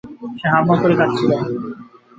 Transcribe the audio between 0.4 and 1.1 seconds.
হাউমাউ করে